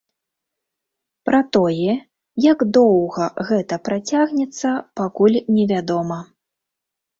Пра 1.29 1.41
тое, 1.57 1.93
як 2.47 2.65
доўга 2.79 3.29
гэта 3.51 3.81
працягнецца, 3.91 4.69
пакуль 5.03 5.41
невядома. 5.61 6.21